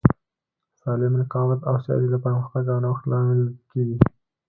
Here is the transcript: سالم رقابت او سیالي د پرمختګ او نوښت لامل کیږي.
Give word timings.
سالم 0.81 1.13
رقابت 1.21 1.59
او 1.69 1.75
سیالي 1.83 2.07
د 2.11 2.15
پرمختګ 2.25 2.63
او 2.73 2.77
نوښت 2.85 3.03
لامل 3.11 3.41
کیږي. 3.71 3.97